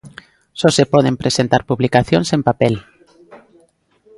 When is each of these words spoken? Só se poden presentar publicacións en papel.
Só 0.59 0.69
se 0.77 0.89
poden 0.93 1.19
presentar 1.21 1.61
publicacións 1.71 2.27
en 2.35 2.41
papel. 2.47 2.75